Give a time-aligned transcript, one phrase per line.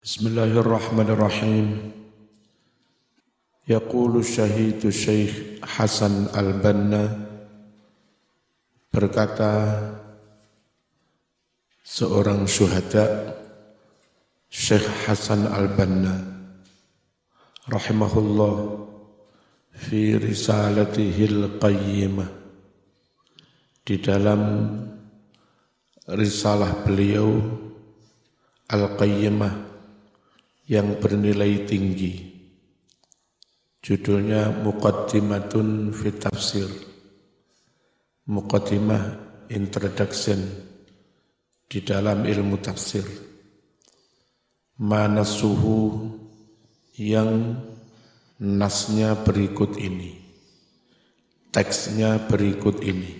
[0.00, 1.66] بسم الله الرحمن الرحيم
[3.68, 7.04] يقول الشهيد الشيخ حسن البنا
[8.88, 9.52] berkata
[11.84, 13.36] seorang syuhada
[14.48, 16.16] Syekh Hasan Al-Banna
[17.68, 18.56] rahimahullah
[19.84, 22.28] fi risalatihi al-qayyimah
[23.84, 24.40] di dalam
[26.08, 27.36] risalah beliau
[28.64, 29.68] al-qayyimah
[30.70, 32.30] yang bernilai tinggi.
[33.82, 36.70] Judulnya Muqaddimatun fi Tafsir.
[38.30, 39.02] Muqaddimah
[39.50, 40.38] Introduction
[41.66, 43.02] di dalam ilmu tafsir.
[44.78, 46.06] Mana suhu
[46.94, 47.58] yang
[48.38, 50.14] nasnya berikut ini.
[51.50, 53.10] Teksnya berikut ini.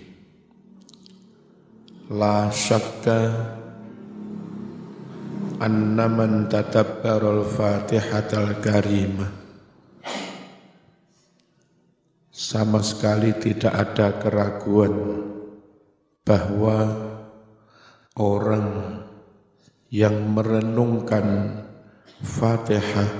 [2.15, 3.59] La syakka
[5.61, 9.29] anna man tatabbarul fatihatal karimah.
[12.33, 15.21] Sama sekali tidak ada keraguan
[16.25, 16.77] bahwa
[18.17, 18.97] orang
[19.93, 21.61] yang merenungkan
[22.21, 23.11] Fatihah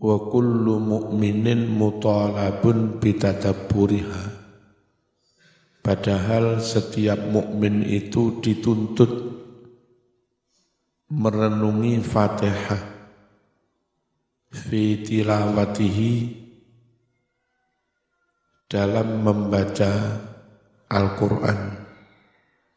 [0.00, 4.29] wa kullu mu'minin mutalabun bitadabburiha
[5.90, 9.10] Padahal setiap mukmin itu dituntut
[11.10, 12.78] merenungi Fatihah.
[14.54, 16.14] Fi tilawatihi
[18.70, 19.90] dalam membaca
[20.86, 21.58] Al-Quran.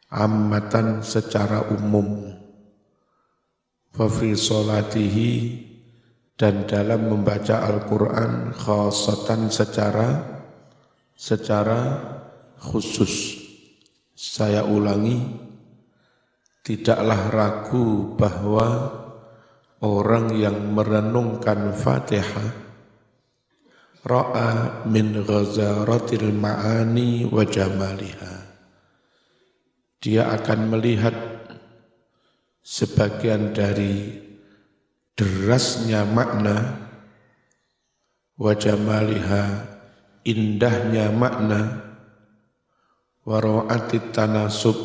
[0.09, 2.33] Ammatan secara umum.
[3.93, 4.09] Wa
[6.33, 10.33] dan dalam membaca Al-Quran khasatan secara
[11.13, 12.12] secara
[12.63, 13.43] khusus.
[14.15, 15.19] Saya ulangi
[16.63, 18.67] tidaklah ragu bahwa
[19.83, 22.63] orang yang merenungkan Fatihah
[24.07, 28.35] ra'a min ghazaratil ma'ani wa jamaliha.
[29.99, 31.15] Dia akan melihat
[32.63, 34.23] sebagian dari
[35.15, 36.83] derasnya makna
[38.39, 39.71] wa jamaliha
[40.23, 41.92] indahnya makna
[43.27, 44.75] waro'atit tanasub.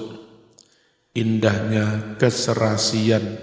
[1.15, 3.38] Indahnya keserasian.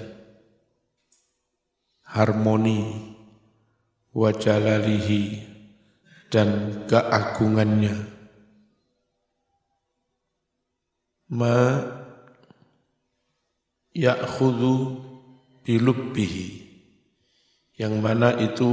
[2.04, 3.12] Harmoni.
[4.16, 5.44] Wajalalihi.
[6.32, 7.96] Dan keagungannya.
[11.32, 11.84] Ma
[13.96, 15.04] ya'khudhu
[15.64, 16.48] bilubbihi.
[17.76, 18.72] Yang mana itu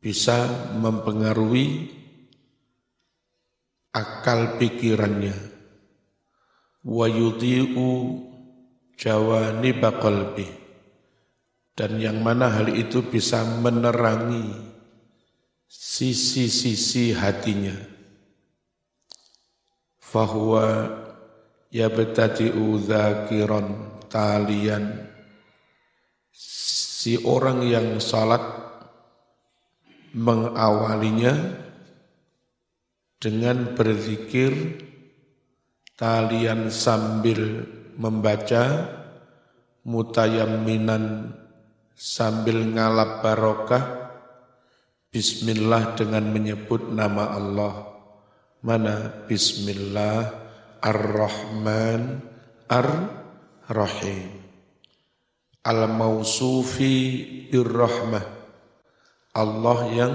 [0.00, 1.99] bisa mempengaruhi
[3.94, 5.36] akal pikirannya.
[6.86, 7.88] Wa yudhi'u
[8.96, 10.48] jawanib qalbi.
[11.76, 14.52] Dan yang mana hal itu bisa menerangi
[15.70, 17.72] sisi-sisi hatinya.
[19.96, 20.66] Fahuwa
[21.70, 23.66] yabtadi'u dzakiran
[24.10, 25.08] talian.
[26.34, 28.42] Si orang yang salat
[30.12, 31.32] mengawalinya
[33.20, 34.80] dengan berzikir
[36.00, 37.68] talian sambil
[38.00, 38.88] membaca
[39.84, 41.36] mutayamminan
[41.92, 43.84] sambil ngalap barokah
[45.12, 47.74] bismillah dengan menyebut nama Allah.
[48.64, 49.24] Mana?
[49.28, 50.32] Bismillah
[50.80, 52.24] ar-rahman
[52.72, 54.32] ar-rahim.
[55.60, 56.96] Al-mausufi
[57.52, 58.24] bir-rahmah.
[59.36, 60.14] Allah yang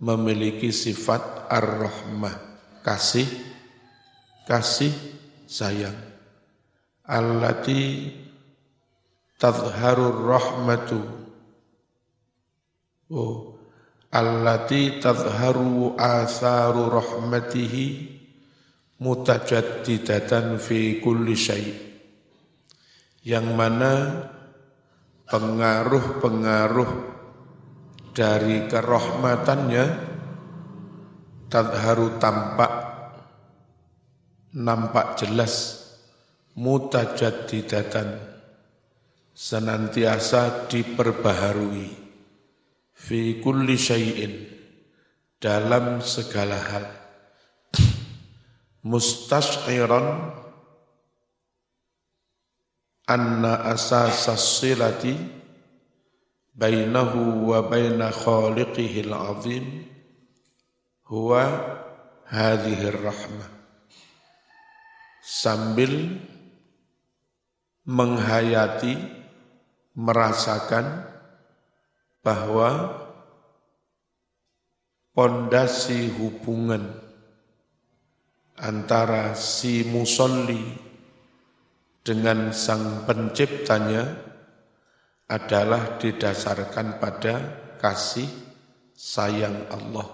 [0.00, 2.34] memiliki sifat ar-rahmah,
[2.80, 3.28] kasih,
[4.48, 4.92] kasih
[5.44, 5.96] sayang.
[7.04, 8.08] Allati
[9.36, 11.00] tadharur rahmatu.
[13.10, 13.58] Oh,
[14.14, 17.86] allati tadharu atharu rahmatihi
[19.02, 21.74] mutajaddidatan fi kulli syai'
[23.26, 24.24] yang mana
[25.28, 27.19] pengaruh-pengaruh
[28.10, 29.84] dari kerahmatannya
[31.50, 32.72] tadharu tampak
[34.54, 35.78] nampak jelas
[36.58, 38.18] mutajaddidatan
[39.30, 41.88] senantiasa diperbaharui
[42.92, 44.34] fi kulli syai'in
[45.40, 46.86] dalam segala hal.
[48.80, 50.36] Mustasyiran
[53.08, 55.39] anna asasas silati
[56.56, 59.86] bainahu wa baina khaliqihil azim
[61.06, 61.46] huwa
[62.30, 63.60] hadhihi rahmah
[65.30, 66.20] sambil
[67.86, 68.94] menghayati,
[69.94, 71.06] merasakan
[72.22, 72.94] bahwa
[75.16, 76.94] pondasi hubungan
[78.60, 80.60] antara si musolli
[82.06, 84.29] dengan sang penciptanya
[85.30, 87.34] adalah didasarkan pada
[87.78, 88.26] kasih
[88.92, 90.10] sayang Allah.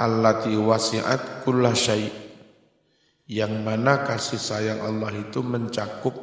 [0.00, 2.08] Allati wasi'at kulla syai'
[3.28, 6.16] yang mana kasih sayang Allah itu mencakup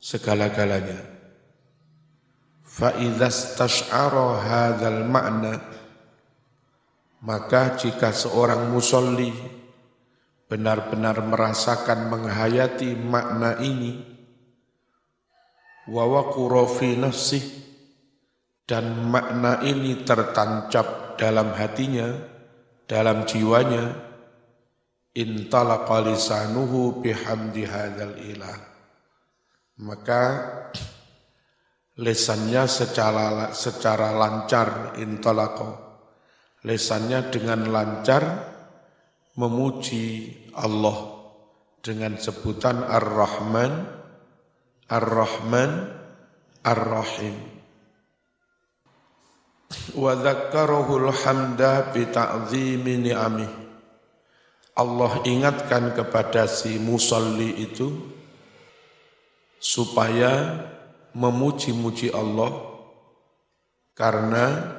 [0.00, 0.98] segala-galanya.
[2.64, 3.30] Fa idza
[3.60, 5.78] hadzal ma'na
[7.18, 9.34] maka jika seorang musolli
[10.46, 14.17] benar-benar merasakan menghayati makna ini
[15.88, 16.22] wa
[16.68, 17.44] fi nafsih.
[18.68, 22.12] Dan makna ini tertancap dalam hatinya
[22.84, 24.06] dalam jiwanya.
[25.16, 28.60] Intalaqa lisanuhu bihamdi hadzal ilah.
[29.82, 30.22] Maka
[31.98, 35.88] lesannya secara secara lancar intalaqa
[36.66, 38.22] lesannya dengan lancar
[39.38, 41.18] memuji Allah
[41.78, 43.97] dengan sebutan Ar-Rahman,
[44.88, 45.70] Ar-Rahman,
[46.64, 47.36] Ar-Rahim.
[49.92, 53.52] Wa dzakkarahul hamda bi ta'dhimi ni'amih.
[54.78, 57.92] Allah ingatkan kepada si musalli itu
[59.60, 60.64] supaya
[61.12, 62.54] memuji-muji Allah
[63.98, 64.78] karena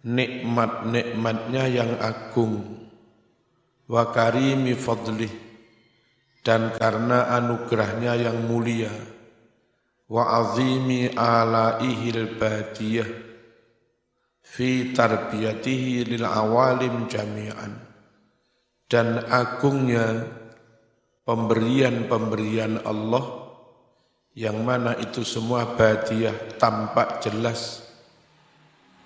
[0.00, 2.64] nikmat-nikmatnya yang agung
[3.84, 5.28] wa karimi fadlih
[6.40, 8.88] dan karena anugerahnya yang mulia
[10.10, 13.06] wa azimi alaihil badiyah
[14.42, 17.78] fi tarbiyatihi lil awalim jami'an
[18.90, 20.26] dan agungnya
[21.22, 23.38] pemberian-pemberian Allah
[24.34, 27.86] yang mana itu semua badiyah tampak jelas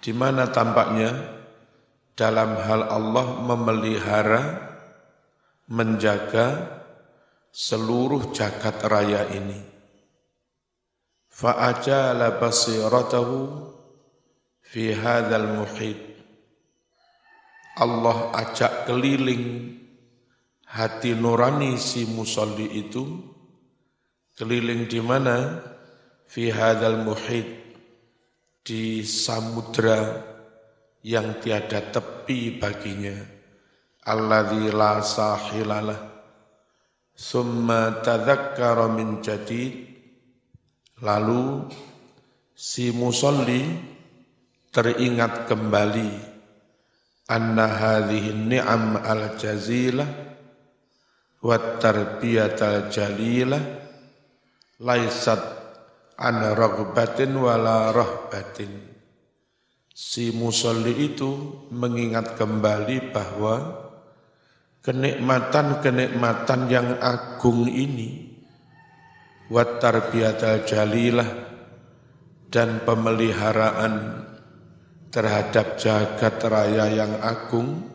[0.01, 1.35] di mana tampaknya
[2.15, 4.43] dalam hal Allah memelihara,
[5.67, 6.79] menjaga
[7.51, 9.74] seluruh jagat raya ini.
[11.35, 13.67] Fa'ajala basiratahu
[14.63, 15.99] fi hadzal muhit.
[17.75, 19.75] Allah ajak keliling
[20.71, 23.03] hati nurani si musalli itu.
[24.39, 25.59] Keliling di mana?
[26.31, 27.51] Fi hadzal muhit
[28.63, 30.23] di samudra
[31.03, 33.19] yang tiada tepi baginya.
[34.07, 36.01] Alladzi la sahilalah.
[37.11, 39.94] Summa tadzakkara min jadid
[41.05, 41.69] lalu
[42.57, 43.61] si musolli
[44.73, 46.11] teringat kembali
[47.29, 50.09] anna hadhihi ni'am al jazilah
[51.45, 53.61] wa tarbiyatal jalilah
[54.81, 55.41] laisat
[56.17, 58.97] an ragbatin wala rahbatin.
[59.95, 63.85] Si musolli itu mengingat kembali bahwa
[64.83, 68.24] kenikmatan-kenikmatan yang agung ini
[69.51, 71.31] wat tarbiyatal jalilah
[72.49, 74.25] dan pemeliharaan
[75.11, 77.87] terhadap jagat raya yang agung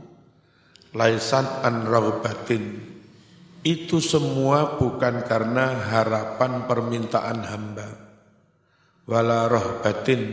[0.94, 2.80] laisan an ragbatin
[3.64, 7.90] itu semua bukan karena harapan permintaan hamba
[9.10, 10.32] wala rohbatin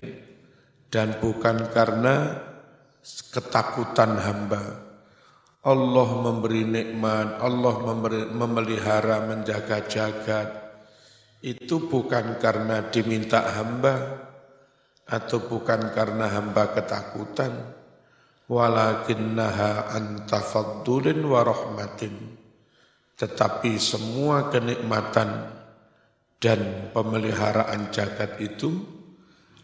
[0.93, 2.47] dan bukan karena
[3.33, 4.65] ketakutan hamba.
[5.67, 7.75] Allah memberi nikmat, Allah
[8.31, 10.49] memelihara, menjaga jagat.
[11.45, 14.25] Itu bukan karena diminta hamba
[15.07, 17.53] atau bukan karena hamba ketakutan,
[18.51, 22.15] walakinnaha antafaddulin wa rahmatin.
[23.17, 25.57] Tetapi semua kenikmatan
[26.37, 28.77] dan pemeliharaan jagat itu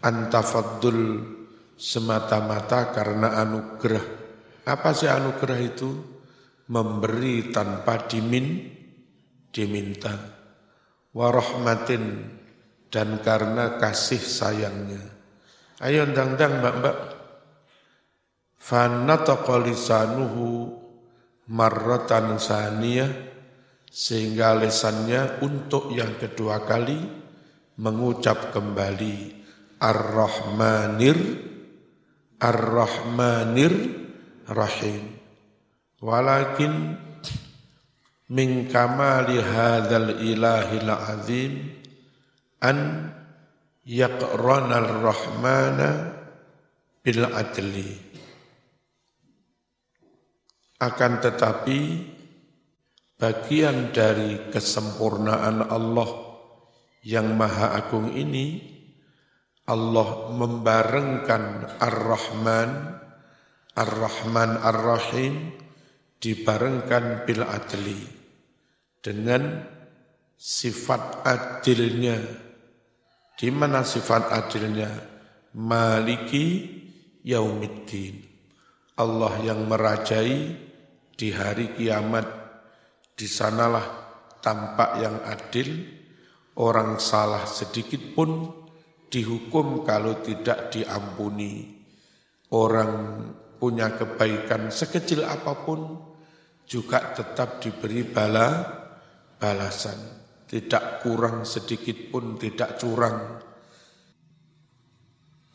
[0.00, 1.20] antafaddul
[1.76, 4.04] semata-mata karena anugerah.
[4.62, 5.90] Apa sih anugerah itu?
[6.72, 8.70] Memberi tanpa dimin,
[9.50, 10.41] diminta.
[11.12, 12.24] Warahmatin
[12.88, 15.04] dan karena kasih sayangnya.
[15.80, 16.96] Ayo ndang-ndang mbak-mbak.
[18.62, 20.70] Fanataqa lisanuhu
[21.50, 23.10] marratan saniyah
[23.92, 26.96] sehingga lesannya untuk yang kedua kali
[27.76, 29.44] mengucap kembali
[29.82, 31.18] Ar-Rahmanir
[32.40, 33.74] Ar-Rahmanir
[34.48, 35.04] Rahim
[36.00, 36.96] walakin
[38.30, 41.52] min kamali hadzal ilahil azim
[42.62, 43.10] an
[43.82, 45.88] yaqrana ar-rahmana
[47.02, 47.90] bil adli.
[50.82, 51.78] Akan tetapi
[53.18, 56.10] bagian dari kesempurnaan Allah
[57.06, 58.72] yang maha agung ini
[59.62, 62.70] Allah membarengkan Ar-Rahman
[63.78, 65.54] Ar-Rahman Ar-Rahim
[66.22, 67.98] dibarengkan bil adli
[69.02, 69.66] dengan
[70.38, 72.14] sifat adilnya.
[73.34, 74.90] Di mana sifat adilnya?
[75.58, 76.70] Maliki
[77.26, 78.22] yaumiddin.
[78.94, 80.54] Allah yang merajai
[81.18, 82.38] di hari kiamat.
[83.12, 83.84] Di sanalah
[84.40, 85.68] tampak yang adil,
[86.58, 88.46] orang salah sedikit pun
[89.10, 91.82] dihukum kalau tidak diampuni.
[92.54, 92.92] Orang
[93.60, 96.11] punya kebaikan sekecil apa pun
[96.66, 98.48] juga tetap diberi bala
[99.36, 99.98] balasan,
[100.46, 103.18] tidak kurang sedikit pun tidak curang.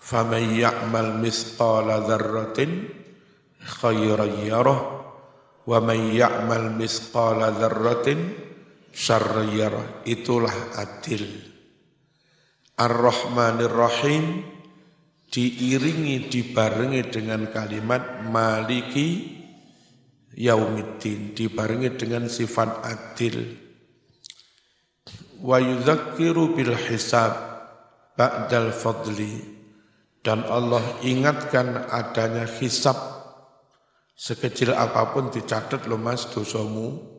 [0.07, 2.87] Ya'mal mithqala dzarratin
[3.59, 4.81] khairan yarah
[5.67, 8.19] wa man ya'mal mithqala dzarratin
[8.95, 10.07] syarran yarah.
[10.07, 11.27] Itulah adil.
[12.79, 14.47] Ar-Rahmanir Rahim
[15.27, 19.36] diiringi dibarengi dengan kalimat maliki
[20.37, 23.57] yaumiddin dibarengi dengan sifat adil.
[25.41, 27.33] Wa yudzakiru bil hisab
[28.13, 29.57] ba'dal fadli.
[30.21, 32.95] Dan Allah ingatkan adanya hisab.
[34.17, 37.17] Sekecil apa pun dicatat lo mas dosamu.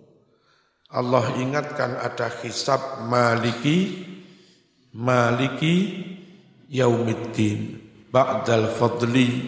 [0.88, 4.02] Allah ingatkan ada hisab maliki
[4.96, 6.04] maliki
[6.66, 7.78] yaumiddin
[8.10, 9.46] ba'dal fadli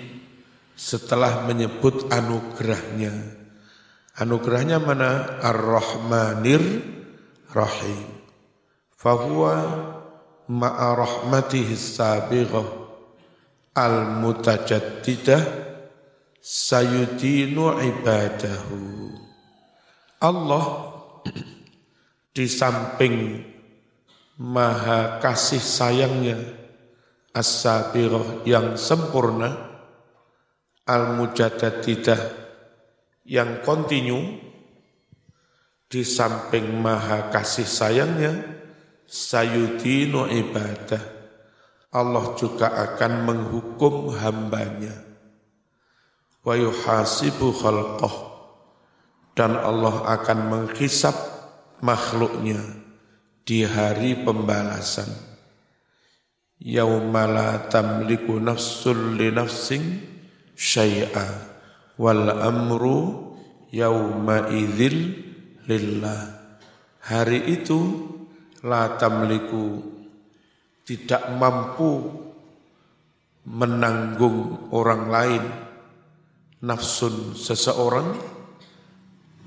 [0.79, 3.40] setelah menyebut anugerahnya.
[4.21, 5.41] Anugerahnya mana?
[5.41, 6.61] Ar-Rahmanir
[7.57, 8.05] Rahim.
[8.93, 9.57] Fahuwa
[10.45, 12.69] ma'a rahmatihi sabighah
[13.73, 15.41] al-mutajaddidah
[16.37, 19.09] sayudinu ibadahu.
[20.21, 20.65] Allah
[22.37, 23.41] di samping
[24.37, 26.37] maha kasih sayangnya
[27.33, 29.81] as-sabirah yang sempurna,
[30.85, 32.40] al-mujadadidah
[33.31, 34.43] yang kontinu,
[35.87, 38.35] di samping maha kasih sayangnya,
[39.07, 40.99] sayudinu ibadah,
[41.95, 44.99] Allah juga akan menghukum hambanya.
[46.43, 48.15] Wa yuhasibu khalqah,
[49.39, 51.15] dan Allah akan menghisap
[51.87, 52.59] makhluknya
[53.47, 55.07] di hari pembalasan.
[56.59, 60.03] Yauma la tamliku nafsul li nafsin
[60.59, 61.50] syai'a
[62.01, 63.37] wal amru
[63.69, 65.21] yauma idzil
[65.69, 66.41] lillah.
[67.05, 67.81] Hari itu
[68.65, 69.85] la tamliku
[70.89, 72.09] tidak mampu
[73.45, 75.45] menanggung orang lain
[76.61, 78.17] nafsun seseorang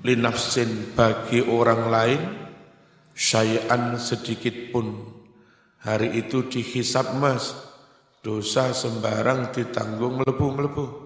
[0.01, 2.21] li nafsin bagi orang lain
[3.13, 5.09] syai'an sedikit pun.
[5.83, 7.51] Hari itu dihisap mas,
[8.23, 11.02] dosa sembarang ditanggung melebu-melebu.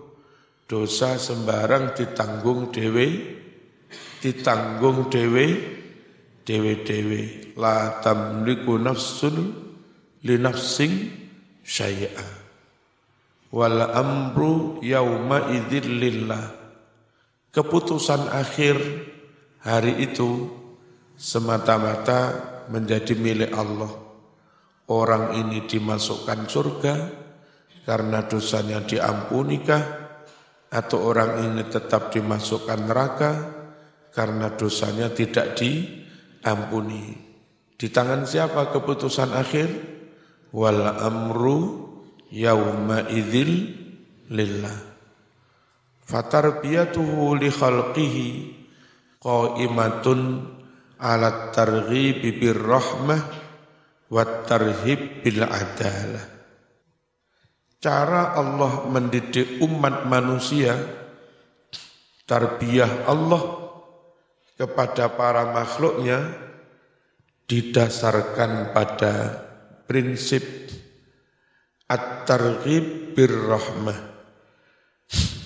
[0.67, 3.07] Dosa sembarang ditanggung dewe,
[4.19, 5.47] ditanggung dewe,
[6.43, 7.55] dewe-dewe.
[7.55, 9.35] La tamliku nafsun
[10.27, 10.93] li nafsing
[11.63, 12.27] syai'a.
[13.55, 16.45] Wal amru yauma idzil lillah.
[17.55, 18.75] Keputusan akhir
[19.63, 20.51] hari itu
[21.15, 22.19] semata-mata
[22.67, 23.89] menjadi milik Allah
[24.91, 26.95] orang ini dimasukkan surga
[27.87, 30.06] karena dosanya diampunikah
[30.77, 33.31] atau orang ini tetap dimasukkan neraka
[34.13, 37.17] karena dosanya tidak diampuni.
[37.73, 39.69] Di tangan siapa keputusan akhir?
[40.53, 41.57] Wal amru
[42.29, 43.73] yauma idzil
[44.29, 44.77] lillah.
[46.05, 48.29] Fatarbiyatuhu li khalqihi
[49.17, 50.19] qaimatun
[51.01, 53.21] ala targhibi birrahmah
[54.13, 56.36] wat tarhib bil adalah.
[57.87, 60.75] Cara Allah mendidik umat manusia,
[62.27, 63.63] tarbiyah Allah
[64.59, 66.35] kepada para makhluknya
[67.47, 69.39] didasarkan pada
[69.87, 70.43] prinsip
[71.87, 73.95] at-targhib birrahmah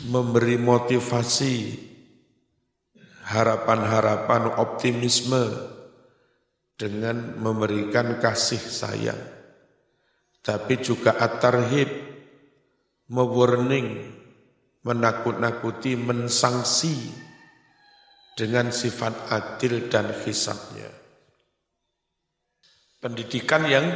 [0.09, 1.77] memberi motivasi
[3.29, 5.45] harapan-harapan optimisme
[6.73, 9.21] dengan memberikan kasih sayang.
[10.41, 12.10] Tapi juga at-tarhib,
[13.11, 14.07] mewarning,
[14.87, 17.11] menakut-nakuti, mensangsi
[18.39, 20.87] dengan sifat adil dan hisabnya.
[23.03, 23.87] Pendidikan yang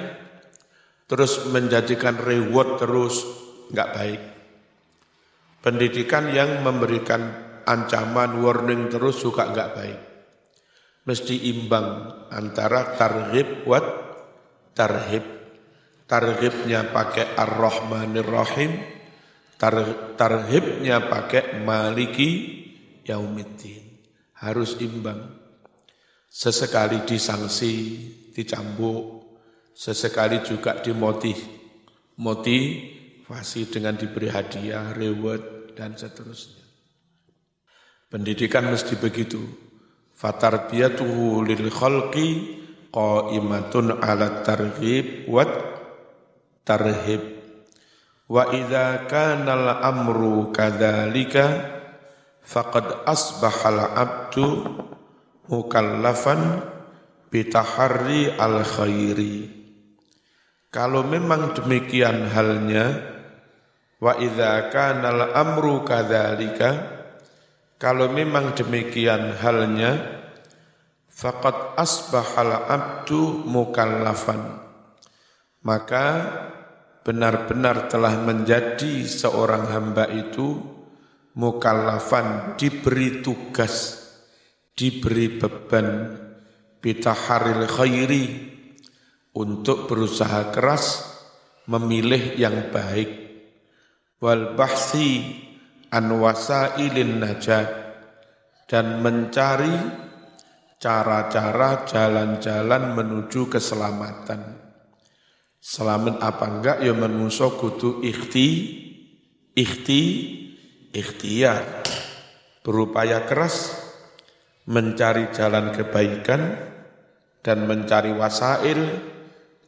[1.08, 3.24] terus menjadikan reward terus
[3.72, 4.22] nggak baik.
[5.64, 7.22] Pendidikan yang memberikan
[7.64, 10.00] ancaman, warning terus juga nggak baik
[11.06, 13.86] mesti imbang antara targhib wat
[14.76, 15.26] tarhib.
[16.06, 18.78] Tarhibnya pakai Ar-Rahmanir Rahim,
[19.60, 19.76] tar,
[20.16, 22.32] tarhibnya pakai Maliki
[23.08, 23.84] Yaumiddin.
[24.36, 25.42] Harus imbang.
[26.28, 27.74] Sesekali disangsi,
[28.36, 29.24] dicambuk,
[29.72, 31.40] sesekali juga dimotif,
[32.20, 36.64] motivasi dengan diberi hadiah, reward, dan seterusnya.
[38.12, 39.44] Pendidikan mesti begitu.
[40.16, 42.28] Fatarbiyatuhu lil khalqi
[42.96, 45.44] qaimatun ala targhib wa
[46.64, 47.35] tarhib.
[48.26, 51.46] Wa idza kana amru kadzalika
[52.42, 54.46] faqad asbaha al abdu
[55.50, 56.66] mukallafan
[57.30, 59.54] bitaharri al khairi.
[60.74, 63.00] Kalau memang demikian halnya
[64.02, 66.96] wa idza kana amru kadzalika
[67.76, 70.24] kalau memang demikian halnya,
[71.12, 74.64] faqad asbahal abdu mukallafan.
[75.60, 76.06] Maka
[77.06, 80.58] benar-benar telah menjadi seorang hamba itu
[81.38, 84.02] mukallafan, diberi tugas,
[84.74, 86.18] diberi beban,
[86.82, 88.26] bitaharil khairi,
[89.38, 91.06] untuk berusaha keras
[91.70, 93.22] memilih yang baik.
[94.18, 95.22] Wal bahsi
[95.92, 97.70] an wasailin najat
[98.66, 99.76] dan mencari
[100.82, 104.65] cara-cara jalan-jalan menuju keselamatan.
[105.66, 108.48] Selamat apa enggak ya manusia kudu ikhti,
[109.58, 110.02] ikhti,
[110.94, 111.82] ikhtiar.
[112.62, 113.74] Berupaya keras
[114.70, 116.54] mencari jalan kebaikan
[117.42, 118.78] dan mencari wasail,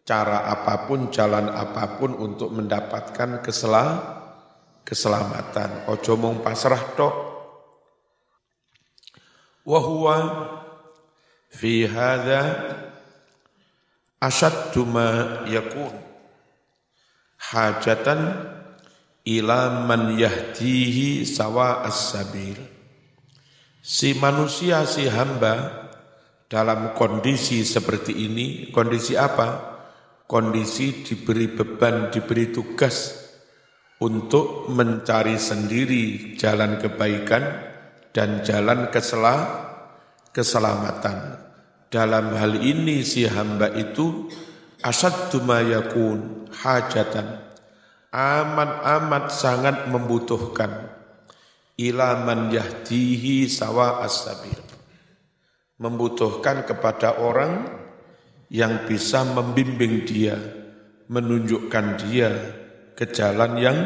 [0.05, 4.17] cara apa pun, jalan apa pun untuk mendapatkan keselamatan
[4.85, 5.89] keselamatan.
[5.89, 7.15] Ojo mung pasrah tok.
[9.65, 9.81] Wa
[11.51, 12.41] fi hadza
[14.17, 16.07] asyaddu ma yakun
[17.37, 18.21] hajatan
[19.27, 22.57] ila man yahdihi sawa as-sabil.
[23.83, 25.87] Si manusia, si hamba
[26.51, 29.79] dalam kondisi seperti ini, kondisi apa?
[30.27, 33.15] Kondisi diberi beban, diberi tugas,
[34.03, 37.43] untuk mencari sendiri jalan kebaikan
[38.11, 39.35] dan jalan kesela,
[40.35, 41.46] keselamatan.
[41.87, 44.27] Dalam hal ini si hamba itu
[44.83, 47.47] asaddu ma yakun hajatan.
[48.11, 50.91] Amat-amat sangat membutuhkan.
[51.77, 54.57] Ilaman yahdihi sawa as-sabil.
[55.77, 57.69] Membutuhkan kepada orang
[58.49, 60.35] yang bisa membimbing dia
[61.07, 62.29] menunjukkan dia
[62.97, 63.77] ke jalan yang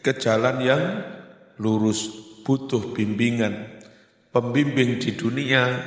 [0.00, 0.82] ke jalan yang
[1.58, 2.08] lurus,
[2.46, 3.74] butuh bimbingan.
[4.30, 5.80] Pembimbing di dunia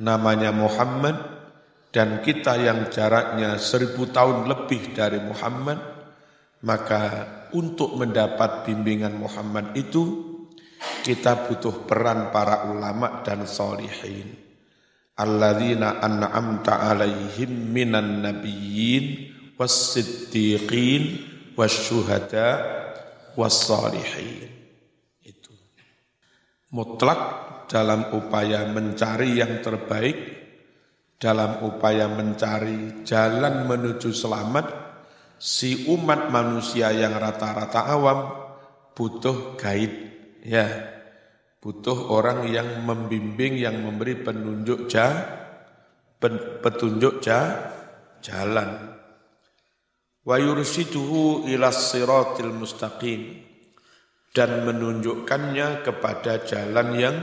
[0.00, 1.16] namanya Muhammad
[1.94, 5.78] dan kita yang jaraknya seribu tahun lebih dari Muhammad,
[6.66, 7.02] maka
[7.54, 10.34] untuk mendapat bimbingan Muhammad itu
[11.06, 14.34] kita butuh peran para ulama dan solihin.
[15.14, 21.22] Alladzina an'amta alaihim minan nabiyyin was-siddiqin
[21.54, 22.58] wasyuhada
[23.38, 24.63] wassalihin.
[26.74, 27.20] Mutlak
[27.70, 30.18] dalam upaya mencari yang terbaik,
[31.22, 34.66] dalam upaya mencari jalan menuju selamat,
[35.38, 38.26] si umat manusia yang rata-rata awam
[38.90, 39.96] butuh guide,
[40.42, 40.66] ya,
[41.62, 45.08] butuh orang yang membimbing, yang memberi penunjuk ja,
[46.58, 47.70] petunjuk ja,
[48.18, 48.98] jalan.
[50.24, 53.43] Wa yursiduhu ila siratil mustaqim
[54.34, 57.16] dan menunjukkannya kepada jalan yang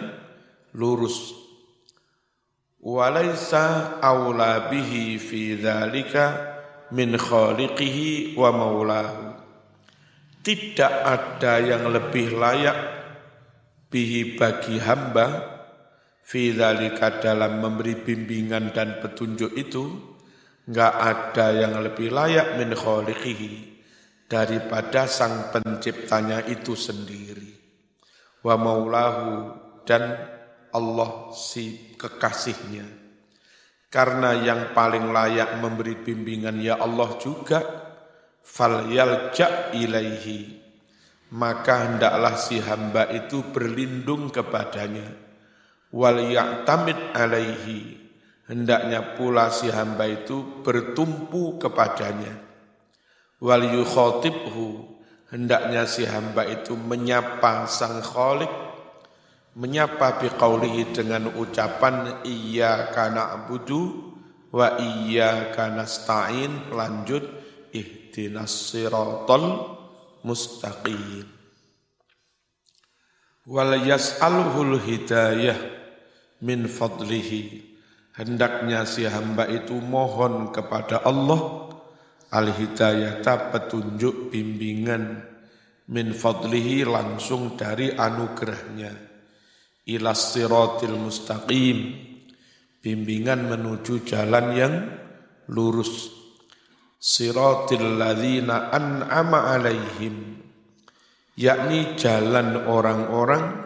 [0.72, 1.36] lurus.
[2.82, 6.26] Walaysa aula bihi fi dzalika
[6.96, 9.38] min khaliqihi wa maulahu.
[10.42, 12.80] Tidak ada yang lebih layak
[13.92, 15.28] bihi bagi hamba
[16.26, 20.10] fi dzalika dalam memberi bimbingan dan petunjuk itu.
[20.66, 23.71] Enggak ada yang lebih layak min kholiqihi
[24.32, 27.52] daripada sang penciptanya itu sendiri.
[28.40, 29.52] Wa maulahu
[29.84, 30.16] dan
[30.72, 32.88] Allah si kekasihnya.
[33.92, 37.60] Karena yang paling layak memberi bimbingan ya Allah juga
[38.40, 40.64] fal yalja ilaihi
[41.36, 45.12] maka hendaklah si hamba itu berlindung kepadanya
[45.92, 48.00] wal ya'tamid alaihi
[48.52, 52.51] hendaknya pula si hamba itu bertumpu kepadanya.
[53.42, 54.86] Wal yukhotibhu,
[55.34, 58.54] hendaknya si hamba itu menyapa sang kholik,
[59.58, 64.14] menyapa biqaulihi dengan ucapan iya kana abudu
[64.54, 67.26] wa iyyaka nasta'in lanjut
[67.74, 69.74] ihdinas siratal
[70.22, 71.26] mustaqim.
[73.50, 75.58] Wal yas'aluhul hidayah
[76.46, 77.74] min fadlihi.
[78.12, 81.71] Hendaknya si hamba itu mohon kepada Allah
[82.32, 85.24] al hidayata petunjuk bimbingan
[85.92, 89.12] min fadlihi langsung dari anugerahnya
[89.88, 91.78] ilas siratil mustaqim
[92.82, 94.74] bimbingan menuju jalan yang
[95.52, 96.20] lurus.
[97.02, 100.38] Siratil ladzina an'ama alaihim
[101.34, 103.58] yakni jalan orang-orang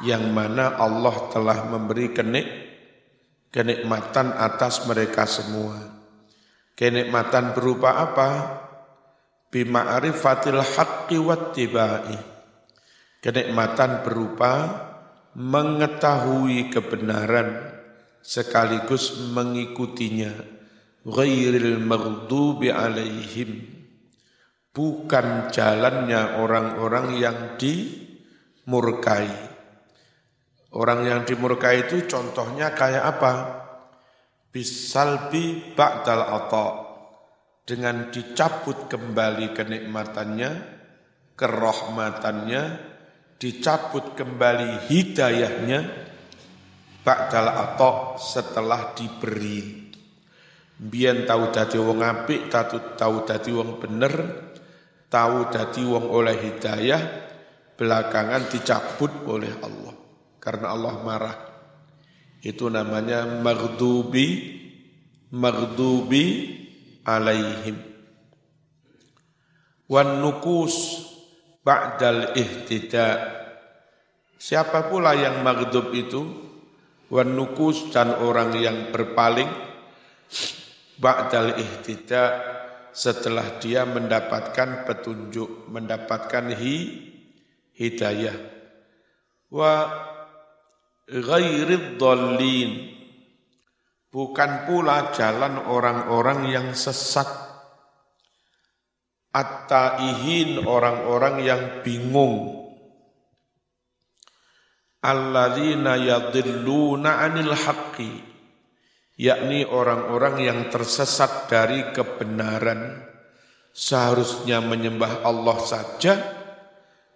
[0.00, 2.48] yang mana Allah telah memberi kenik
[3.52, 5.91] kenikmatan atas mereka semua.
[6.82, 8.58] Kenikmatan berupa apa?
[9.54, 12.18] Bima'rifatil haqqi wattiba'i.
[13.22, 14.52] Kenikmatan berupa
[15.38, 17.70] mengetahui kebenaran
[18.18, 20.34] sekaligus mengikutinya
[21.06, 23.62] ghairil maghdubi alaihim
[24.74, 29.30] bukan jalannya orang-orang yang dimurkai
[30.74, 33.61] orang yang dimurkai itu contohnya kayak apa
[34.52, 36.68] bisalbi ba'dal ata
[37.64, 40.50] dengan dicabut kembali kenikmatannya
[41.32, 42.62] kerahmatannya
[43.40, 45.80] dicabut kembali hidayahnya
[47.02, 49.90] ba'dal atok setelah diberi.
[50.82, 54.14] Biyen tahu dadi wong apik, tahu tahu dadi wong bener,
[55.06, 57.02] tahu dadi wong oleh hidayah,
[57.78, 59.94] belakangan dicabut oleh Allah.
[60.42, 61.51] Karena Allah marah.
[62.42, 64.58] Itu namanya maghdubi
[65.30, 66.26] maghdubi
[67.06, 67.78] alaihim.
[69.86, 71.06] Wan nukus
[71.62, 73.40] ba'dal ihtida.
[74.42, 76.42] Siapa pula yang maghdub itu?
[77.12, 79.52] wanukus dan orang yang berpaling
[80.96, 82.40] ba'dal ihtida
[82.88, 86.76] setelah dia mendapatkan petunjuk, mendapatkan hi,
[87.76, 88.36] hidayah.
[89.52, 89.72] Wa
[91.10, 92.92] ghairid dhallin
[94.12, 97.26] bukan pula jalan orang-orang yang sesat.
[99.32, 102.68] At-taihin orang-orang yang bingung.
[105.00, 108.12] Alladzina yadhilluna 'anil haqqi.
[109.16, 113.08] Yakni orang-orang yang tersesat dari kebenaran.
[113.72, 116.12] Seharusnya menyembah Allah saja.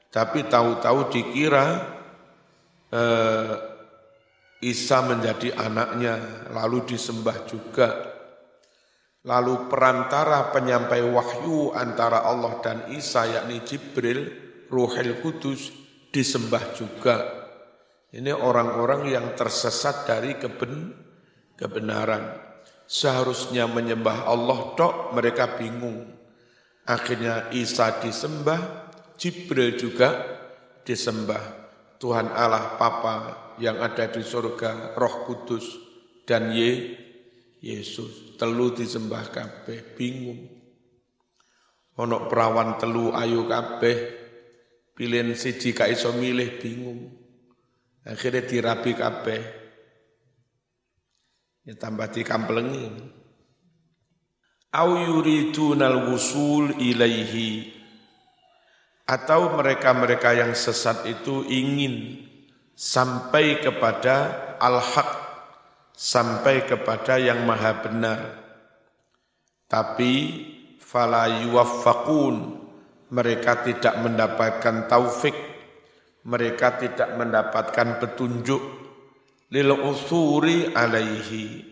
[0.08, 1.84] Tapi tahu-tahu dikira
[2.96, 3.75] eh,
[4.66, 6.18] Isa menjadi anaknya
[6.50, 7.88] lalu disembah juga
[9.22, 14.26] lalu perantara penyampai wahyu antara Allah dan Isa yakni Jibril
[14.66, 15.70] Ruhul Kudus
[16.10, 17.46] disembah juga
[18.16, 20.94] ini orang-orang yang tersesat dari keben,
[21.52, 22.38] kebenaran.
[22.88, 26.16] Seharusnya menyembah Allah dok, mereka bingung.
[26.88, 28.88] Akhirnya Isa disembah,
[29.20, 30.22] Jibril juga
[30.86, 31.68] disembah.
[32.00, 35.66] Tuhan Allah Papa yang ada di surga, Roh Kudus,
[36.28, 36.96] dan Ye,
[37.62, 38.36] Yesus.
[38.36, 40.40] Telu disembah kabeh, bingung.
[41.96, 43.96] Onok perawan telu ayu kabeh,
[44.92, 47.08] pilihan siji ka iso milih bingung.
[48.04, 49.42] Akhirnya dirapi kabeh.
[51.66, 52.86] Ya tambah dikamplengi.
[54.76, 57.74] Au yuridunal wusul ilaihi.
[59.06, 62.25] Atau mereka-mereka yang sesat itu ingin
[62.76, 64.16] sampai kepada
[64.60, 65.10] al-haq,
[65.96, 68.20] sampai kepada yang maha benar.
[69.66, 70.12] Tapi
[70.78, 72.36] fala yuwaffaqun,
[73.10, 75.56] mereka tidak mendapatkan taufik
[76.26, 78.62] mereka tidak mendapatkan petunjuk
[79.54, 81.62] lil usuri alaihi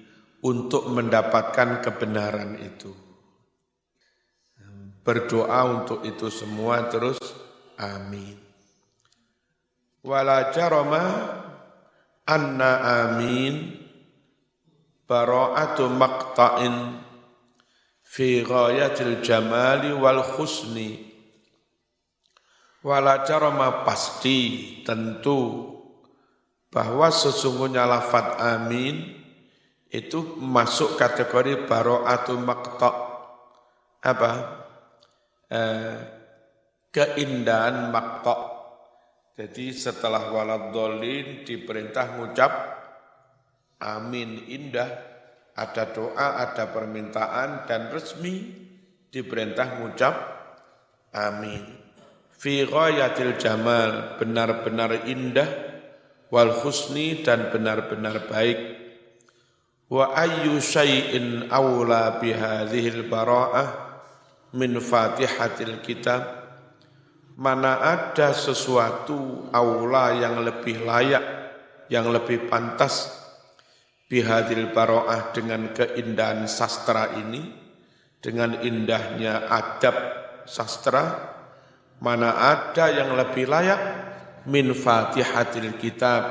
[0.46, 2.94] untuk mendapatkan kebenaran itu.
[5.04, 7.18] Berdoa untuk itu semua terus
[7.76, 8.38] amin.
[10.04, 11.04] Wala jarama
[12.28, 12.70] anna
[13.08, 13.72] amin
[15.08, 17.00] bara'atu maqta'in
[18.04, 21.14] fi ghayatil jamali wal khusni
[22.84, 24.36] Wala carama pasti
[24.84, 25.72] tentu
[26.68, 29.08] bahwa sesungguhnya lafat amin
[29.88, 32.92] itu masuk kategori baro'atu makta
[34.04, 34.32] apa?
[35.48, 35.96] Eh,
[36.92, 38.53] keindahan makta
[39.35, 42.53] jadi setelah waladolin diperintah ngucap
[43.83, 44.90] amin indah
[45.55, 48.47] ada doa ada permintaan dan resmi
[49.11, 50.14] diperintah ngucap
[51.14, 51.62] amin.
[52.35, 55.47] Fi ghayatil jamal benar-benar indah
[56.35, 58.59] wal husni dan benar-benar baik.
[59.87, 63.68] Wa ayyu syai'in awla bihadhil bara'ah
[64.59, 66.43] min fatihatil kitab
[67.35, 71.25] mana ada sesuatu aula yang lebih layak
[71.90, 73.23] yang lebih pantas?
[74.05, 77.40] Bihadil bara'ah dengan keindahan sastra ini
[78.20, 79.97] dengan indahnya adab
[80.44, 81.35] sastra
[82.05, 83.83] mana ada yang lebih layak?
[84.44, 86.23] Min fatihatil kitab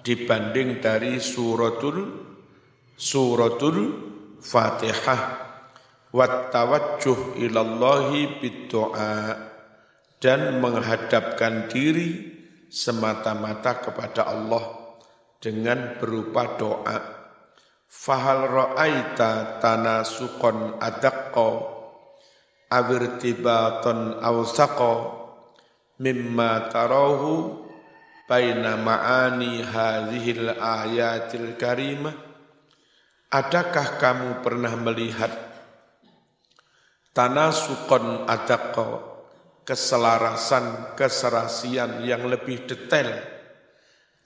[0.00, 2.24] dibanding dari suratul
[2.96, 3.76] suratul
[4.40, 5.52] Fatihah.
[6.16, 9.51] Wat tawajjuh ilallahi biddu'a
[10.22, 12.30] dan menghadapkan diri
[12.70, 14.94] semata-mata kepada Allah
[15.42, 16.98] dengan berupa doa.
[17.90, 21.50] Fahal ra'aita tanasuqan adaqqa
[22.70, 24.94] awirtibaton awsaqa
[25.98, 27.66] mimma tarahu
[28.30, 32.32] baina ma'ani hadhil ayatil karimah
[33.32, 35.32] Adakah kamu pernah melihat
[37.16, 39.11] tanah sukon adakko
[39.62, 43.10] keselarasan, keserasian yang lebih detail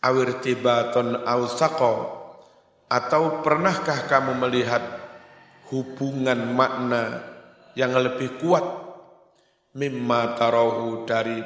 [0.04, 2.14] awir tibaton ausako
[2.86, 4.82] atau pernahkah kamu melihat
[5.74, 7.26] hubungan makna
[7.74, 8.62] yang lebih kuat
[9.74, 11.42] mimma tarohu dari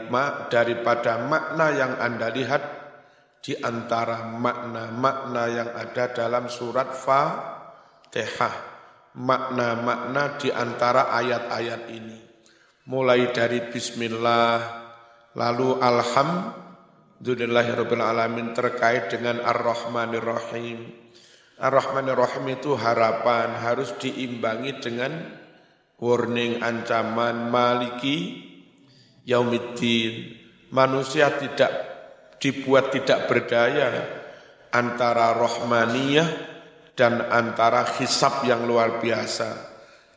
[0.52, 2.62] daripada makna yang Anda lihat
[3.40, 8.68] di antara makna-makna yang ada dalam surat Fatihah.
[9.10, 12.29] Makna-makna di antara ayat-ayat ini.
[12.90, 14.58] Mulai dari Bismillah,
[15.38, 20.90] lalu Alhamdulillahirabbil alamin terkait dengan Ar-Rahmanir Rahim.
[21.54, 25.22] Ar-Rahmanir Rahim itu harapan harus diimbangi dengan
[26.02, 28.42] warning ancaman maliki
[29.22, 30.34] yaumiddin.
[30.74, 31.70] Manusia tidak
[32.42, 34.02] dibuat tidak berdaya
[34.74, 36.26] antara rohmaniyah
[36.98, 39.69] dan antara hisab yang luar biasa.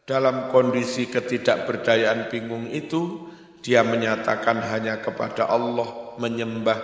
[0.03, 3.31] Dalam kondisi ketidakberdayaan bingung itu,
[3.63, 6.75] dia menyatakan hanya kepada Allah, menyembah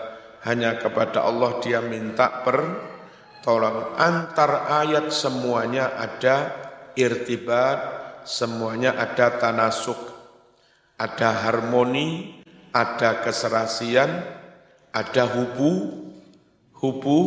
[0.48, 3.92] hanya kepada Allah, dia minta pertolongan.
[4.00, 6.56] Antar ayat semuanya ada
[6.96, 7.80] irtibat,
[8.24, 10.00] semuanya ada tanasuk,
[10.96, 12.40] ada harmoni,
[12.72, 14.24] ada keserasian,
[14.96, 16.08] ada hubu,
[16.72, 17.20] hubu,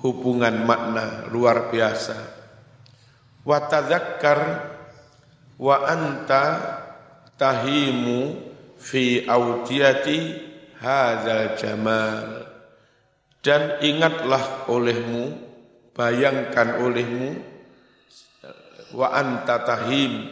[0.00, 2.16] hubungan makna luar biasa.
[3.44, 4.40] Wa tadzakkar
[5.60, 6.44] wa anta
[7.36, 8.40] tahimu
[8.80, 10.18] fi audiyati
[10.80, 12.48] hadzal jamal.
[13.40, 15.32] Dan ingatlah olehmu,
[15.96, 17.40] bayangkan olehmu,
[18.96, 20.28] wa anta tahim,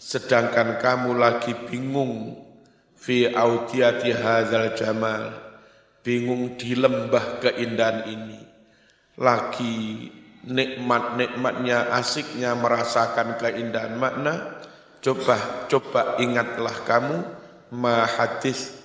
[0.00, 2.36] sedangkan kamu lagi bingung
[2.96, 5.50] fi audiyati hadzal jamal
[6.00, 8.40] bingung di lembah keindahan ini.
[9.20, 10.08] Lagi
[10.48, 14.64] nikmat-nikmatnya, asiknya merasakan keindahan makna,
[15.00, 17.16] coba coba ingatlah kamu
[17.72, 18.76] ma hadis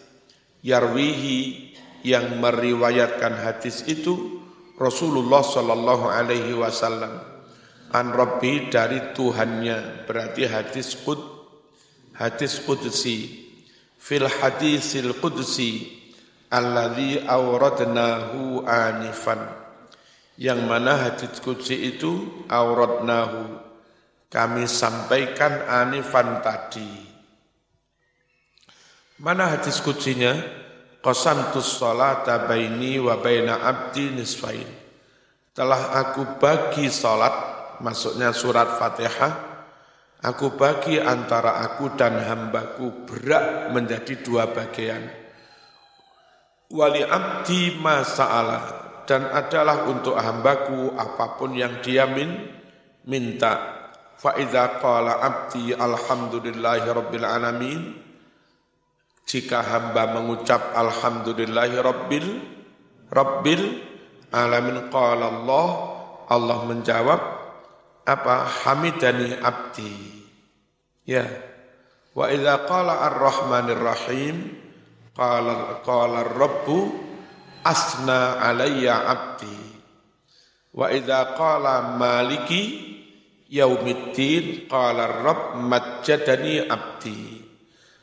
[0.63, 1.71] yarwihi
[2.05, 4.41] yang meriwayatkan hadis itu
[4.75, 7.23] Rasulullah Shallallahu Alaihi Wasallam.
[7.95, 10.03] An Rabbi dari Tuhannya.
[10.03, 11.17] Berarti hadis qud
[12.13, 13.47] hadis qudsi.
[13.95, 15.95] Fil hadisil qudsi
[16.51, 19.41] alladzi auradnahu anifan.
[20.35, 23.64] Yang mana hadits qudsi itu auradnahu
[24.35, 27.07] kami sampaikan anifan tadi.
[29.23, 30.35] Mana hadis qudsinya
[30.99, 34.67] qasamtus salata baini wa baina abdi nisfain.
[35.55, 37.31] Telah aku bagi salat
[37.79, 39.55] maksudnya surat Fatihah
[40.19, 44.99] aku bagi antara aku dan hambaku berak menjadi dua bagian.
[46.75, 52.51] Wali abdi masa'ala dan adalah untuk hambaku apa pun yang dia min,
[53.07, 53.74] minta
[54.15, 57.81] fa idza qala abdi alhamdulillahi rabbil alamin.
[59.25, 62.27] Jika hamba mengucap alhamdulillahi rabbil
[63.09, 63.63] rabbil
[64.29, 65.67] alamin qala Allah
[66.29, 67.21] Allah menjawab
[68.05, 68.35] apa?
[68.65, 69.93] Hamidani abdi.
[71.09, 71.25] Ya.
[72.13, 74.65] Wa idza qala ar-rahmanir rahim
[75.15, 76.91] Qala qala Rabbu
[77.63, 79.57] asna alayya abdi.
[80.75, 82.94] Wa idza qala maliki
[83.49, 87.41] yaumiddin qala Rabb majjadani abdi.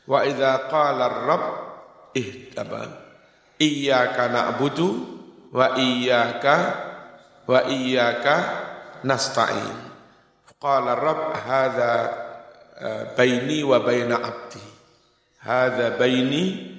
[0.07, 1.45] Wa idza qala Rabb
[2.13, 2.83] ihtaba
[3.59, 4.89] iyyaka na'budu
[5.55, 6.55] wa iyyaka
[7.47, 8.35] wa iyyaka
[9.07, 9.77] nasta'in.
[10.59, 11.91] Qala Rabb hadza
[12.79, 14.63] eh, baini wa baina abdi.
[15.43, 16.73] Hadza baini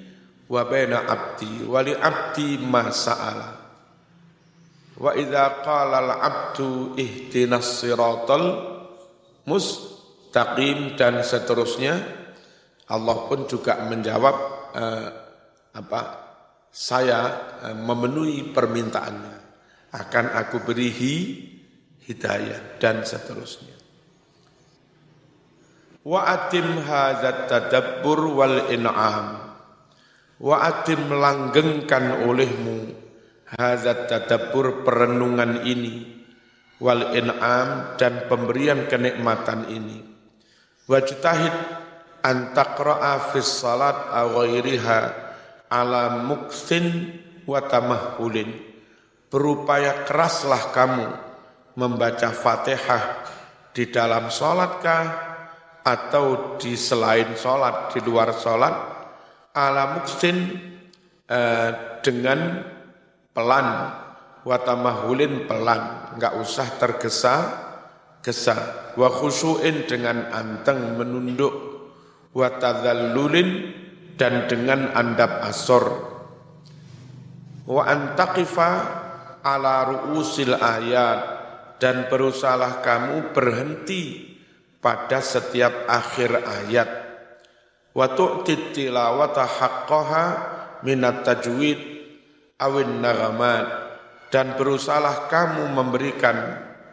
[0.49, 3.64] wa baina abdi wali abdi ma sa'ala
[4.95, 8.45] Wa idza qala al-'abdu ihdinas siratal
[9.43, 11.99] mustaqim dan seterusnya
[12.85, 14.35] Allah pun juga menjawab
[14.71, 15.07] eh,
[15.75, 16.01] apa
[16.71, 17.19] saya
[17.67, 19.37] eh, memenuhi permintaannya
[19.95, 20.91] akan aku beri
[22.03, 23.75] hidayah dan seterusnya.
[26.05, 29.27] Wa atim hadzat tadabbur wal in'am.
[30.35, 33.04] Wa atim langgengkan olehmu
[33.45, 36.25] Hazat tadabbur perenungan ini
[36.81, 40.01] wal in'am dan pemberian kenikmatan ini.
[40.89, 41.53] Wajtahid
[42.25, 44.99] an taqra'a fis salat ghairiha
[45.69, 47.13] ala muksin
[47.45, 48.49] wa tamahulin.
[49.29, 51.07] Berupaya keraslah kamu
[51.77, 53.29] membaca Fatihah
[53.75, 55.05] di dalam salatkah
[55.85, 58.73] atau di selain salat, di luar salat
[59.53, 60.37] ala muksin
[61.29, 61.69] eh,
[62.01, 62.73] dengan
[63.35, 63.91] pelan
[64.47, 66.15] watamahulin pelan.
[66.15, 67.35] Nggak usah tergesa
[68.23, 68.55] gesa
[68.95, 71.53] wa khusyuin dengan anteng menunduk.
[72.31, 73.49] Wa tadzallulin
[74.15, 75.85] dan dengan andap asor.
[77.67, 78.71] Wa antaqifa
[79.43, 81.19] ala ru'usil ayat.
[81.75, 84.31] Dan berusahalah kamu berhenti
[84.79, 86.89] pada setiap akhir ayat.
[87.91, 90.25] Wa tu'tit tilawata haqqaha
[90.87, 91.94] minat tajwid
[92.59, 93.65] awin nagamat
[94.31, 96.35] dan berusahalah kamu memberikan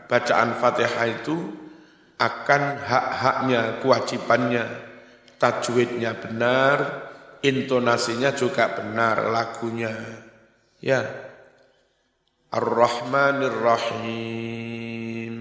[0.06, 1.36] bacaan Fatihah itu
[2.22, 4.62] akan hak-haknya, kewajibannya,
[5.42, 7.10] tajwidnya benar,
[7.42, 9.90] intonasinya juga benar, lagunya.
[10.78, 11.02] Ya.
[12.52, 15.34] Ar-Rahmanir Rahim.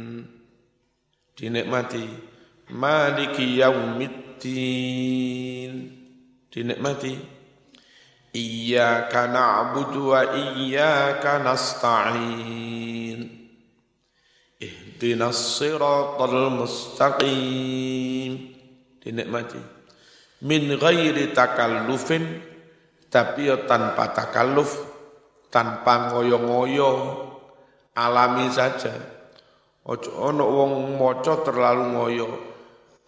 [1.37, 2.07] Dinikmati.
[2.71, 4.51] Maliki yaumiddin.
[6.49, 7.40] Dinikmati.
[8.31, 13.27] Iyyaka na'budu wa iyyaka nasta'in.
[14.55, 18.55] Ihdinas siratal mustaqim.
[19.03, 19.59] Dinikmati.
[20.47, 22.39] Min ghairi takallufin.
[23.11, 24.87] Tapi ya tanpa takalluf
[25.51, 27.27] Tanpa ngoyo-ngoyo
[27.91, 28.95] Alami saja.
[29.83, 32.31] Ojo ono wong moco terlalu ngoyo.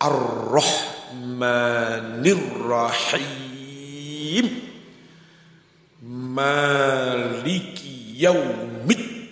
[0.03, 4.72] Ar-Rahmanir Rahim
[6.03, 9.23] maliki yaumiddin.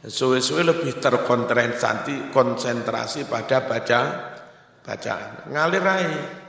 [0.00, 4.34] Suwe-suwe lebih terkonsentrasi konsentrasi pada baca
[4.82, 5.54] bacaan.
[5.54, 6.42] Ngalir aja.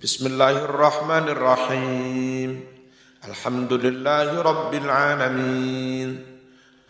[0.00, 2.64] Bismillahirrahmanirrahim.
[3.20, 6.24] Alhamdulillahi rabbil alamin.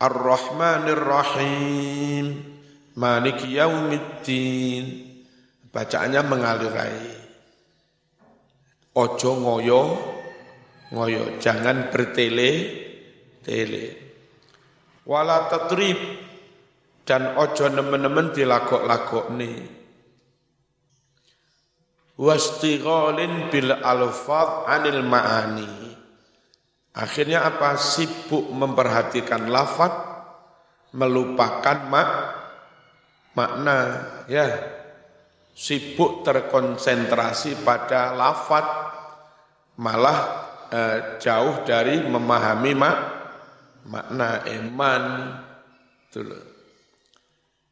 [0.01, 2.41] Ar-Rahmanir Rahim.
[2.97, 5.05] Maliki yaumiddin.
[5.69, 7.20] Bacaannya mengalir aja.
[8.91, 9.81] Ojo ngoyo,
[10.91, 12.51] ngoyo, jangan bertele,
[13.39, 13.85] tele.
[15.07, 15.95] Wala tatrib
[17.07, 19.57] dan ojo nemen-nemen dilagok-lagok nih.
[22.19, 25.71] Wastighalin bil alfad anil ma'ani.
[26.91, 27.79] Akhirnya apa?
[27.79, 29.95] Sibuk memperhatikan lafad,
[30.91, 32.09] melupakan mak
[33.31, 33.79] makna.
[34.27, 34.51] Ya,
[35.51, 38.65] sibuk terkonsentrasi pada lafat
[39.77, 40.19] malah
[40.71, 42.97] eh, jauh dari memahami mak,
[43.87, 45.03] makna iman.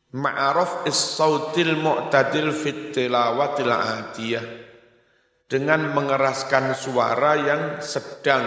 [0.09, 4.45] Ma'aruf is-sautil mu'tadil fit tilawatil adiyah.
[5.49, 8.45] Dengan mengeraskan suara yang sedang.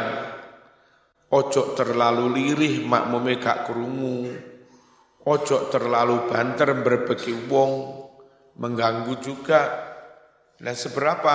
[1.33, 4.31] Ojo terlalu lirih makmume gak krungu.
[5.27, 8.02] Ojo terlalu banter berbeki wong
[8.57, 9.61] mengganggu juga.
[10.63, 11.35] Nah seberapa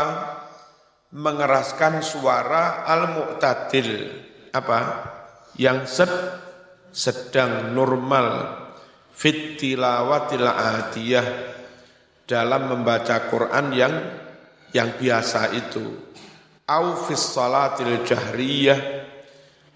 [1.11, 3.91] mengeraskan suara al-mu'tadil?
[4.53, 4.79] Apa?
[5.57, 6.13] Yang sed,
[6.91, 8.59] sedang normal.
[9.17, 11.27] Fit adiyah.
[12.27, 13.95] Dalam membaca Quran yang
[14.75, 15.85] yang biasa itu.
[16.67, 18.79] Au fis salatil jahriyah.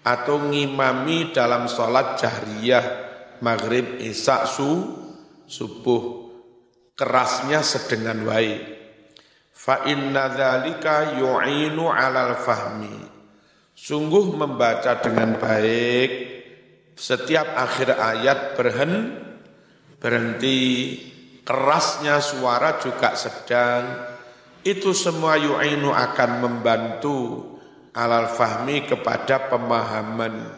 [0.04, 3.10] Atau ngimami dalam salat jahriyah.
[3.42, 4.94] Maghrib isya su
[5.50, 6.21] subuh
[7.02, 8.62] kerasnya sedengan baik.
[9.50, 12.94] Fa inna dzalika yu'inu 'alal fahmi.
[13.74, 16.10] Sungguh membaca dengan baik
[16.94, 19.18] setiap akhir ayat berhen
[19.98, 20.60] berhenti
[21.42, 24.14] kerasnya suara juga sedang
[24.62, 27.18] itu semua yu'inu akan membantu
[27.90, 30.54] alal fahmi kepada pemahaman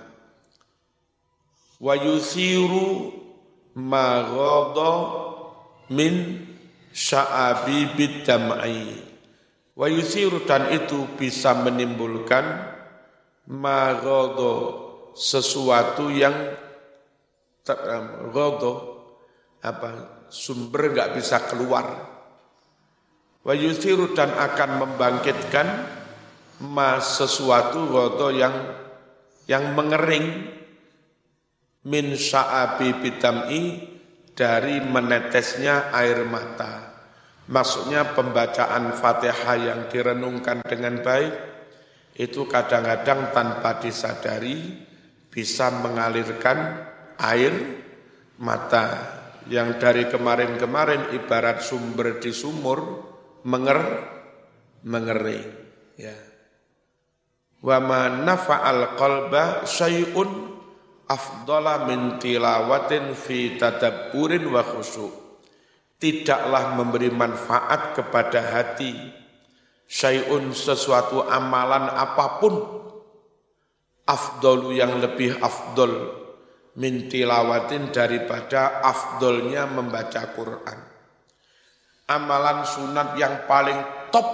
[1.80, 3.16] wa yusiru
[3.72, 4.20] ma
[5.92, 6.40] min
[6.94, 9.02] sya'abi bidamai
[9.74, 12.74] wa yusiru dan itu bisa menimbulkan
[13.50, 16.32] marodo sesuatu yang
[18.32, 18.94] rodo
[19.64, 22.12] apa sumber nggak bisa keluar.
[23.44, 23.52] Wa
[24.16, 25.68] dan akan membangkitkan
[26.64, 28.52] ma sesuatu rodo yang
[29.48, 30.52] yang mengering.
[31.84, 33.62] Min sya'abi bidam'i
[34.34, 36.92] dari menetesnya air mata.
[37.48, 41.34] Maksudnya pembacaan Fatihah yang direnungkan dengan baik
[42.14, 44.86] itu kadang-kadang tanpa disadari
[45.30, 46.58] bisa mengalirkan
[47.18, 47.52] air
[48.38, 49.16] mata.
[49.44, 52.80] Yang dari kemarin-kemarin ibarat sumber di sumur
[53.44, 53.80] menger
[54.88, 55.48] mengering
[56.00, 56.16] ya.
[57.60, 60.53] Wa ma nafa'al qalba syai'un
[61.08, 64.64] afdala min tilawatin fi tadabburin wa
[66.00, 68.92] tidaklah memberi manfaat kepada hati
[69.88, 72.56] syai'un sesuatu amalan apa pun.
[74.04, 76.12] Afdolu yang lebih afdol
[76.76, 80.78] min tilawatin daripada afdolnya membaca Quran.
[82.12, 84.28] Amalan sunat yang paling top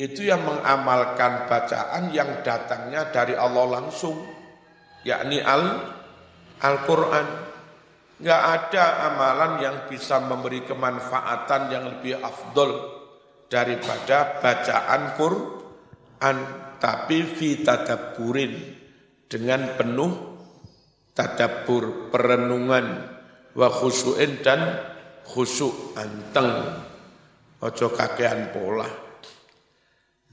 [0.00, 4.16] itu yang mengamalkan bacaan yang datangnya dari Allah langsung,
[5.04, 5.92] yakni Al
[6.64, 7.26] Al-Quran.
[8.14, 12.70] Nggak ada amalan yang bisa memberi kemanfaatan yang lebih afdol
[13.50, 16.36] daripada bacaan Quran,
[16.80, 18.54] tapi fi tadaburin
[19.28, 20.34] dengan penuh
[21.14, 22.86] tadabur, perenungan,
[23.54, 24.60] wa khusyu'in dan
[25.26, 26.82] khusyuk anteng.
[27.64, 28.84] Ojo kakean pola.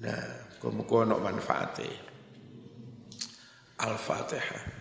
[0.03, 2.10] Nah, kumukono manfaatnya.
[3.81, 4.71] Al-Fatiha.